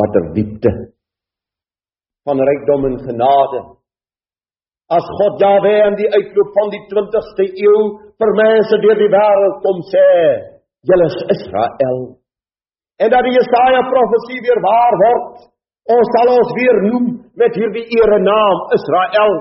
[0.00, 0.72] watter diepte
[2.28, 3.60] van rykdom en genade.
[4.90, 7.82] As God Jahwe in die uitloop van die 20ste eeu
[8.20, 10.08] vir mense deur die wêreld kom sê,
[10.90, 12.00] julle is Israel.
[13.00, 15.46] En dat die Jesaja profesie weer waar word,
[15.94, 17.06] ons sal ons weer noem
[17.40, 19.36] met hierdie ere naam Israel.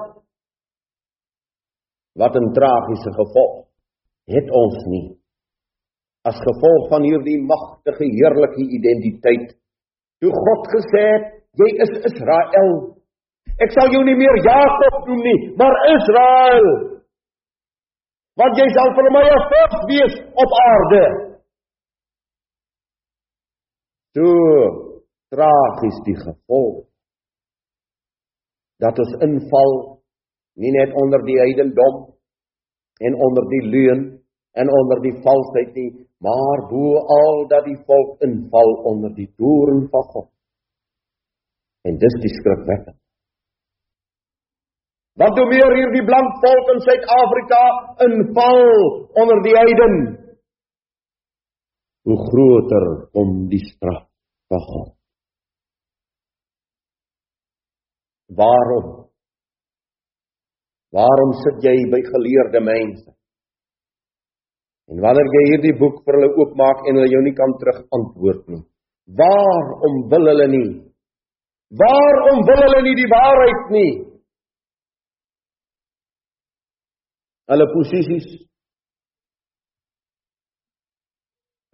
[2.22, 3.66] Wat 'n tragiese gevolg
[4.36, 5.08] het ons nie.
[6.30, 9.59] As gevolg van hierdie magtige heerlike identiteit,
[10.20, 11.28] toe God gesê het,
[11.60, 12.74] jy is Israel.
[13.60, 16.70] Ek sal jou nie meer Jakob noem nie, maar Israel.
[18.40, 21.04] Want jy sal vir my 'n volk wees op aarde.
[24.16, 24.36] Toe
[25.30, 26.86] tragies die gevolg
[28.80, 29.74] dat ons inval
[30.60, 31.96] nie net onder die heidendom
[33.00, 34.02] en onder die leuen
[34.58, 35.92] en onder die valsheid nie,
[36.26, 40.30] maar bo al dat die volk inval onder die toorn van God.
[41.88, 42.98] En dis die skrifwekkend.
[45.20, 47.62] Want hoe meer hierdie blank volk in Suid-Afrika
[48.06, 48.62] inval
[49.20, 49.96] onder die heiden,
[52.08, 54.06] hoe groter kom die straf
[54.50, 54.94] van God.
[58.40, 58.88] Waarom?
[60.96, 63.19] Waarom sit jy by geleerde mense?
[64.90, 68.46] En wanneer jy hierdie boek vir hulle oopmaak en hulle jou nie kan terug antwoord
[68.50, 68.62] nie.
[69.20, 70.70] Waarom wil hulle nie?
[71.82, 73.92] Waarom wil hulle nie die waarheid nie?
[77.54, 78.26] Hulle posisies.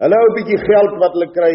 [0.04, 1.54] Hulle 'n bietjie geld wat hulle kry.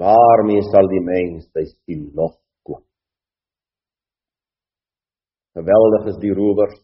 [0.00, 2.84] Waarmee sal die mens sy siel los koop?
[5.56, 6.78] Geweldig is die rowers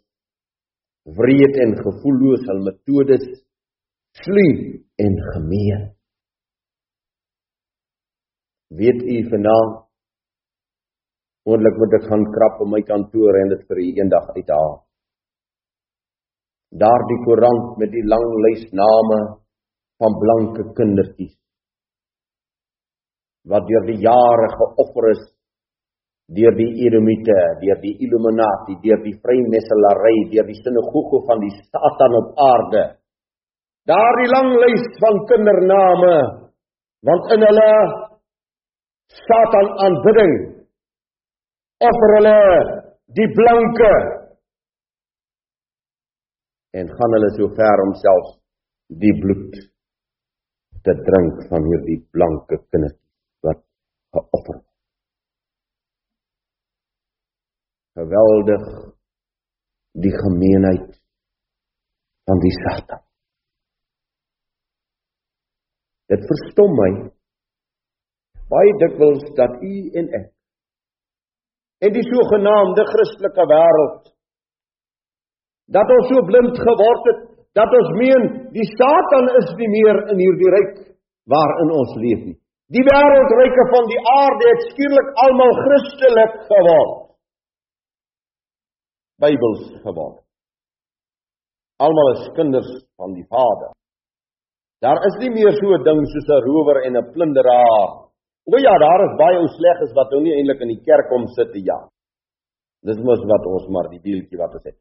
[1.06, 3.26] wreed en gevoelloos hul metodes
[4.22, 4.56] sluw
[5.04, 5.84] en gemeen.
[8.78, 9.74] Weet u vanaand
[11.46, 14.74] moontlik moet ek gaan krap op my kantoor en dit vir u eendag uithaal.
[16.82, 19.20] Daardie koerant met die lang lys name
[20.02, 21.36] van blanke kindertjies
[23.46, 25.22] wat deur die jare geoffer is
[26.26, 32.18] deur die Edomite, deur die Illuminati, deur die vrymeselary, deur die sinagoge van die Satan
[32.18, 32.82] op aarde.
[33.86, 36.16] Daardie lang lys van kindername
[37.06, 37.70] want in hulle
[39.14, 40.34] Satan aanbidding
[41.86, 42.38] offer hulle
[43.14, 43.92] die blanke
[46.80, 48.32] en gaan hulle so ver om self
[49.04, 49.60] die bloed
[50.86, 52.98] te drink van hierdie blanke kinders
[53.46, 53.62] wat
[54.16, 54.66] geoffer word.
[58.46, 58.94] Geweldig
[59.96, 60.90] die gemeenheid
[62.26, 63.02] van die Satan.
[66.06, 66.90] Dit verstom my
[68.46, 70.32] baie dikwels dat u en ek
[71.86, 74.12] en die sogenaamde Christelike wêreld
[75.76, 77.24] dat ons so blind geword het
[77.58, 80.76] dat ons meen die Satan is nie meer in hierdie ryk
[81.26, 82.38] waarin ons leef nie.
[82.70, 87.05] Die wêreldryke van die aarde het skielik almal Christelik geword.
[89.22, 90.20] Bybels geword.
[91.80, 92.68] Almal is kinders
[93.00, 93.72] van die Vader.
[94.84, 97.90] Daar is nie meer so 'n ding soos 'n rower en 'n plunderaar.
[98.52, 101.26] O ja, daar is baie ou slegs wat nou nie eintlik in die kerk kom
[101.36, 101.78] sit te ja.
[102.86, 104.78] Dis mos wat ons maar die deeltjie wat ons het.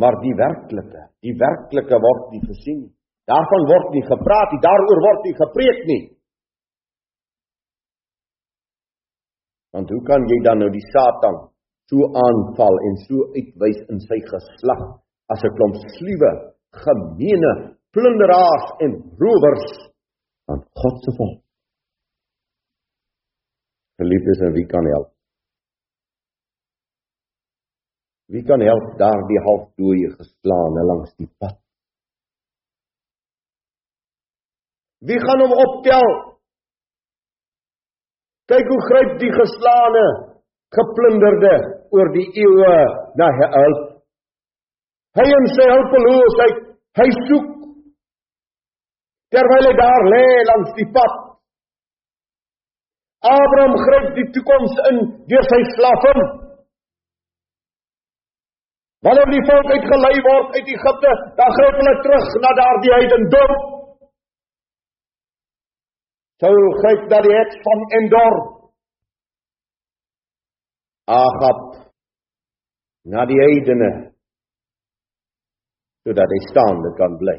[0.00, 2.94] Maar die werklike, die werklike word nie gesien nie.
[3.30, 6.04] Daarvan word nie gepraat nie, daaroor word nie gepreek nie.
[9.72, 11.53] Want hoe kan jy dan nou die Satan
[11.90, 14.84] so aanval en so uitwys in sy geslag
[15.32, 16.32] as 'n klomp sluwe,
[16.84, 17.52] gemeene
[17.94, 19.66] plunderaars en rowers
[20.46, 21.40] van God se volk.
[24.00, 25.10] Geliefdes, en wie kan help?
[28.26, 31.58] Wie kan help daardie halfdooie geslaane langs die pad?
[35.04, 36.08] Wie gaan hom optel?
[38.48, 40.06] Kyk hoe gryp die geslaane
[40.74, 41.54] geplunderde
[41.94, 42.76] oor die eeue
[43.20, 43.82] na hulp.
[45.14, 46.62] Hy in sy hulpeloosheid,
[46.98, 47.50] hy soek
[49.34, 51.20] terwyl hy daar lê langs die pad.
[53.34, 54.98] Abraham gryp die toekoms in
[55.30, 56.20] deur sy slaafin.
[59.04, 63.54] Wanneer die volk uitgelei word uit Egipte, dan gryp hulle terug na daardie heidendom.
[66.42, 68.36] Saul gryp na die het van Endor
[71.04, 71.83] Agab
[73.04, 73.92] na die heidene
[76.04, 77.36] sodat hy staande kan bly.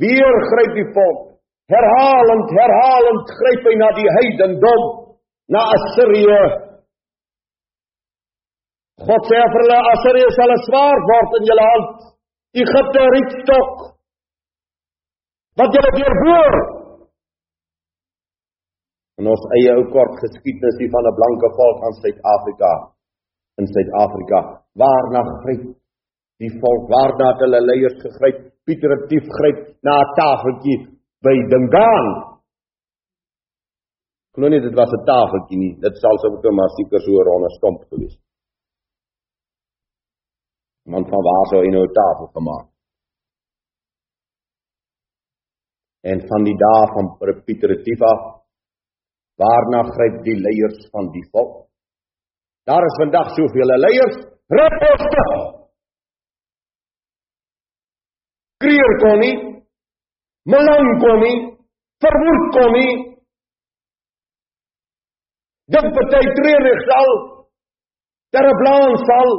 [0.00, 1.34] Weer gryp die volk
[1.72, 4.84] herhalend, herhalend gryp hy na die heidendom,
[5.52, 6.42] na Assirië.
[9.04, 12.06] God sê vir hulle, Assirië sal swaar word in julle hand.
[12.64, 13.84] Egipte rietstok.
[15.58, 16.58] Wat julle deurboor.
[19.20, 22.72] En ons eie ou kort geskiedenis die van 'n blanke volk aan Suid-Afrika
[23.60, 24.38] in Suid-Afrika
[24.80, 25.64] waarna gryp
[26.42, 30.78] die volk waarna hulle leiers gegryp Pieter het dief gryp na 'n tafeltjie
[31.24, 32.08] by Dingaan.
[34.34, 35.74] Glo nie dit was 'n tafeltjie nie.
[35.84, 38.16] Dit sal sou maar seker so ronde stomp gewees.
[40.92, 42.66] Man van waar sou hy nou 'n tafel gemaak?
[46.10, 47.06] En van die dae van
[47.44, 48.20] Pieter het dief af
[49.40, 51.68] waarna gryp die leiers van die volk?
[52.64, 54.16] Daar is vandag soveel leiers,
[54.58, 55.24] reposte.
[58.56, 59.34] Kreer kon nie,
[60.48, 61.36] Malang kon nie,
[62.04, 62.94] verwoed kon nie.
[65.74, 67.12] Dit party treurig sal,
[68.32, 69.30] ter blaan sal.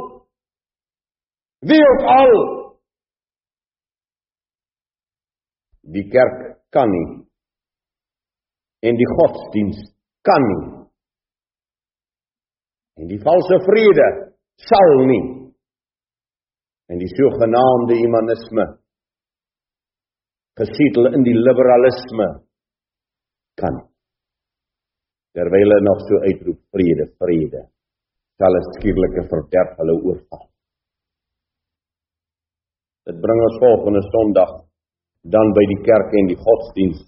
[1.66, 2.32] Wie ook al.
[5.94, 6.40] Die kerk
[6.74, 7.06] kan nie.
[8.86, 9.78] En die godsdiens
[10.26, 10.85] kan nie
[12.96, 14.08] en die valse vrede
[14.68, 15.24] sal nie.
[16.88, 18.66] En die sogenaamde humanisme
[20.56, 22.28] gesietel in die liberalisme
[23.60, 23.82] kan.
[25.36, 27.66] Terwyl hulle nog so uitroep vrede vrede
[28.40, 30.44] sal 'n skierlike verderf hulle oorval.
[33.06, 34.52] Dit bring ons volgende sonderdag
[35.34, 37.00] dan by die kerk en die godsdiens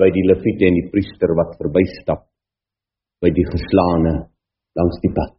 [0.00, 2.22] by die leviete en die priester wat verbystap
[3.22, 4.14] by die geslaane
[4.78, 5.36] langs die pad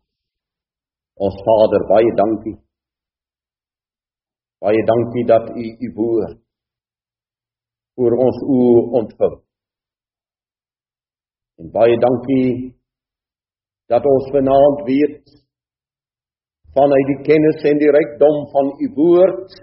[1.22, 2.58] ons Vader baie dankie
[4.62, 6.42] baie dankie dat u u woord
[8.02, 9.34] oor ons oë ontvou.
[11.62, 12.52] En baie dankie
[13.92, 15.34] dat ons vanaand weet
[16.78, 19.58] vanuit die kennis en die rykdom van u woord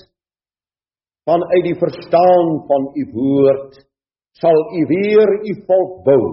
[1.29, 3.81] vanuit die verstaan van u woord
[4.43, 6.25] sal u weer u volk bou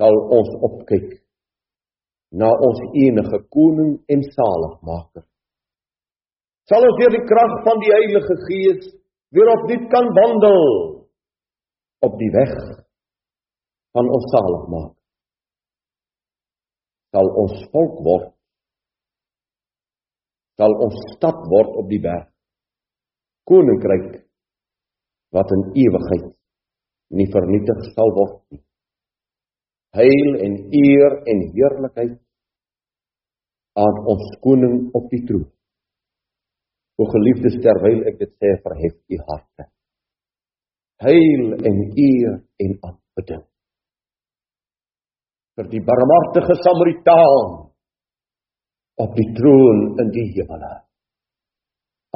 [0.00, 1.14] sal ons opkyk
[2.36, 5.24] na ons enige koning en saligmaker.
[6.66, 8.90] Sal ons deur die krag van die Heilige Gees
[9.34, 10.62] weer opnuut kan wandel
[12.06, 12.54] op die weg
[13.96, 14.96] van ons saligmaak
[17.16, 18.32] sal ons volk word.
[20.60, 22.28] Sal ons stad word op die berg.
[23.48, 24.08] Koninkryk
[25.36, 26.30] wat in ewigheid
[27.16, 28.60] nie vernietig sal word nie
[29.96, 32.16] heil en eer en heerlikheid
[33.76, 35.50] aan ons koning op die troon
[36.96, 39.66] O geliefdes, terwyl ek dit sê, verhef u harte.
[41.04, 43.44] Heil en eer en aanbidding.
[45.56, 47.52] vir die barmhartige Samaritaan
[49.04, 50.68] op die troon in die hemel.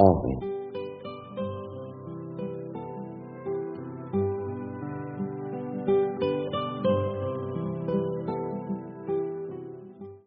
[0.01, 0.60] Amen.